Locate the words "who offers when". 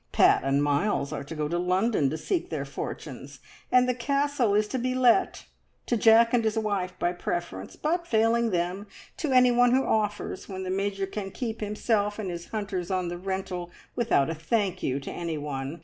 9.73-10.63